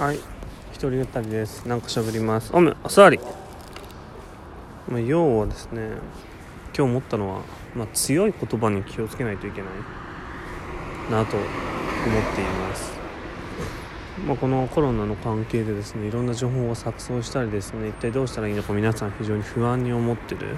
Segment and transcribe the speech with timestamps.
[0.00, 0.16] はい。
[0.72, 1.68] 一人語りです。
[1.68, 2.50] なんか喋ります。
[2.54, 3.20] おめおさわり、
[4.88, 5.90] まあ、要はですね
[6.74, 7.42] 今日思ったのは、
[7.74, 9.70] まあ、強い言葉に気をつけないといけない
[11.10, 11.46] なと思っ
[12.34, 12.92] ています。
[14.26, 20.56] まあ、このコロナの関係でですねいろんな情報が錯綜したりですね一体どうしたらいいのか皆さん非常に不安に思ってる。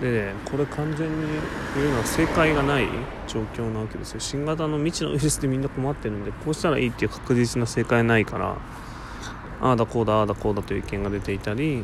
[0.00, 1.26] でこれ完全に
[1.74, 2.86] 言うのは正解がない
[3.26, 4.20] 状況なわけですよ。
[4.20, 8.56] 新型の未知のウイルスでみんな困ってるんでこうしたらいいっていう確実な正解ないから
[9.60, 11.82] ああだこうだああだこうだという意見が出ていたり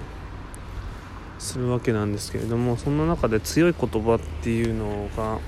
[1.38, 5.38] するわけなんですけれどもそんな中で強い言葉っていうのが、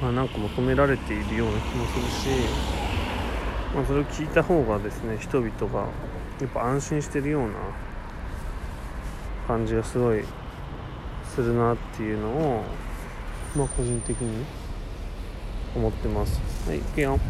[0.00, 2.28] まあ、なんか求められているような気もするし、
[3.74, 5.88] まあ、それを聞いた方がですね人々が
[6.40, 7.54] やっぱ安心してるような
[9.46, 10.24] 感じがすごい
[11.38, 12.64] するなっていうのを
[13.54, 14.44] まあ個人的に
[15.76, 16.40] 思ってます。
[16.66, 17.20] はい行くよ。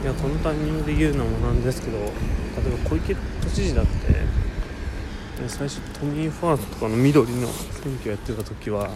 [0.04, 2.12] いやこのタイミングで言うのもなんですけど例え
[2.84, 3.90] ば小池都知事だって
[5.50, 8.92] 最初都民ファーストとかの緑の選挙やってた時は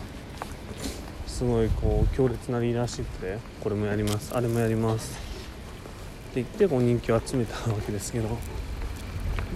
[1.39, 4.35] すごいこう強烈なリーダーシップでこれもやります。
[4.35, 5.17] あれもやります。
[6.31, 8.27] って言ってこう人気を集めたわけですけど。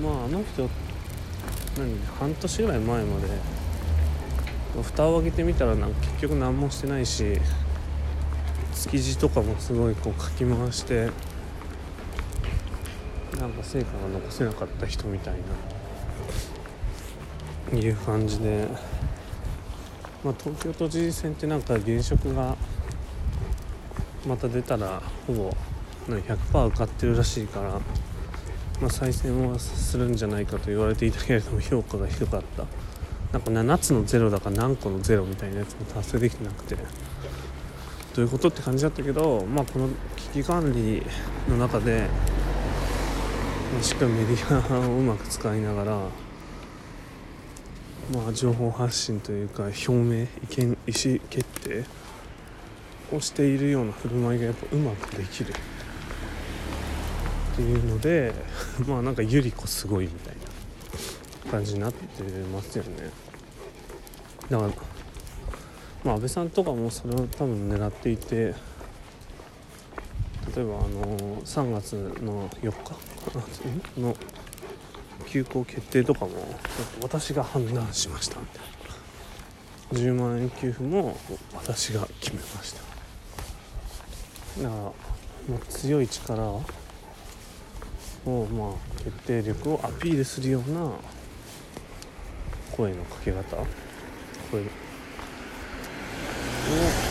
[0.02, 0.70] まああの人
[1.78, 3.28] 何半年ぐらい前まで
[4.82, 7.38] 蓋を開けてみたらなんか結局何もしてないし
[8.74, 11.10] 築地とかもすごいこうかき回して
[13.38, 15.34] なんか成果が残せなかった人みたい
[17.74, 18.70] ないう感じで。
[20.24, 22.56] まあ、東京都知事選ってなんか現職が
[24.26, 25.56] また出たらほぼ
[26.08, 27.72] 100%受かってるらしいから、
[28.82, 32.66] まあ、再選はするんじゃないかと言われていたけれども評価が低かった。
[33.34, 36.78] なんか7つのゼロだか何個のゼロみたいなやつも達成できてなくて。
[38.16, 41.02] どういうことって感じだったけど、まあ、この危機管理
[41.50, 42.08] の中で、
[43.82, 45.98] しっかりメディアをうまく使いながら
[48.12, 50.78] まあ、情報発信というか表明意見意思
[51.30, 51.86] 決定
[53.16, 55.52] をしているような振る舞いがやっぱうまくできる
[57.54, 58.34] っていうので
[58.88, 60.36] まあなんかゆり子すごいみたい
[61.46, 62.04] な感じになって
[62.52, 63.10] ますよね。
[64.50, 64.70] だから
[66.04, 68.54] まあ安倍さんとかもそれを多分狙っていて
[70.56, 74.16] 例えばあの3月の4日の
[75.28, 76.32] 休校決定とかも
[77.02, 78.40] 私が判断しました。
[78.40, 78.62] みたい
[79.94, 81.18] な10万円給付も
[81.54, 82.82] 私が決めました。
[84.64, 84.94] だからも
[85.58, 86.62] う強い力を
[88.26, 90.92] まあ決定力をアピールするような
[92.72, 93.58] 声のかけ方
[94.52, 94.64] 声を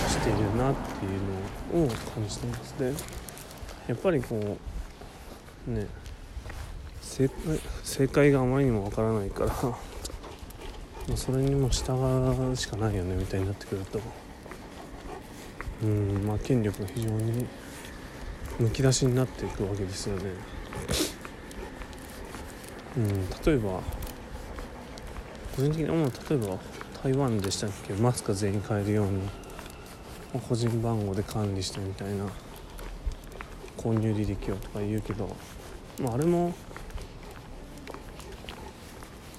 [0.08, 1.08] しているなってい
[1.76, 2.72] うのを感じてます。
[2.78, 2.94] で
[3.88, 4.56] やっぱりこ
[5.68, 5.86] うね
[7.02, 7.28] 正
[7.82, 9.52] 正解があまりにもわからないから。
[11.16, 11.92] それにも従
[12.52, 14.00] うしかないよねみたいになってくると。
[15.82, 17.46] うんまあ権力が非常に
[18.60, 20.30] むき出しになっていくわけですよね。
[22.96, 23.80] うん、例えば
[25.56, 26.58] 個人的に思う例えば
[27.02, 27.94] 台湾でしたっけ？
[27.94, 29.28] マスク全員買えるように。
[30.48, 32.26] 個人番号で管理してみたいな。
[33.76, 35.34] 購入履歴をとか言うけど、
[36.00, 36.54] まあ、あれも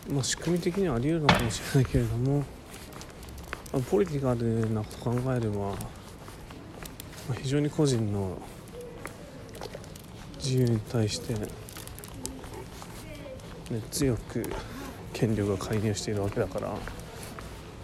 [0.09, 2.39] まあ、仕組み的にはあり得るのかもしれないけれども、
[3.71, 5.71] まあ、ポリティカルなこと考えれば、ま
[7.31, 8.37] あ、非常に個人の
[10.37, 11.47] 自由に対して、ね、
[13.91, 14.43] 強く
[15.13, 16.67] 権力が介入しているわけだから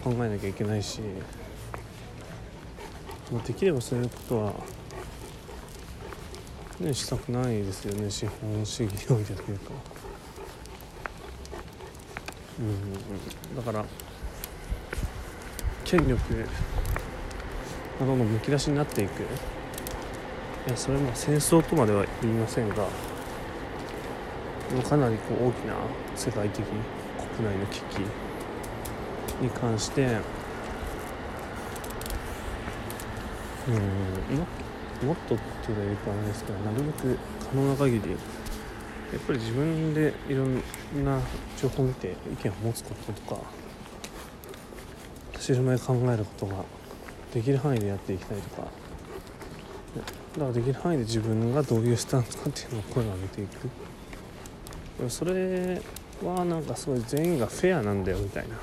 [0.04, 1.00] 考えなきゃいけないし、
[3.32, 4.54] まあ、できればそういうことは、
[6.82, 10.09] ね、したくないですよね資本主義においてというか。
[12.60, 13.86] うんだから
[15.86, 16.20] 権力
[18.00, 19.24] がどんどんむき出しになっていく。
[20.68, 22.76] いやそれも戦争とまでは言いませんが
[24.88, 25.74] かなりこう大きな
[26.16, 28.00] 世界的国内の危機
[29.42, 30.18] に関して
[33.68, 33.74] うん
[34.38, 34.46] も
[35.06, 37.18] もっとっていうのはよくあれですけどなるべく
[37.50, 38.02] 可能な限り
[39.18, 40.56] っぱり自分でいろん
[41.04, 41.20] な
[41.60, 43.42] 情報を見て意見を持つこととか
[45.40, 46.64] 知る前考えることが
[47.34, 48.68] できる範囲でやっていきたいとか。
[50.34, 55.10] だからできる範囲で自分がどういうスタンスかっていうのを声を上げていく。
[55.10, 55.82] それ
[56.24, 58.56] はなんかすごい全員がフェアなんだよみたいな。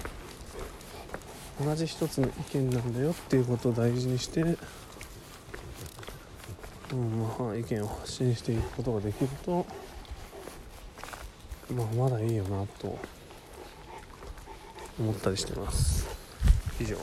[1.64, 4.46] 同じ一つの意見なんだよっていうことを大事にして、う
[6.94, 9.66] んまあ、意見を発信していくことができると
[11.74, 12.98] まあ、まだいいよなと
[14.98, 16.06] 思ったりしてます。
[16.80, 16.96] 以上。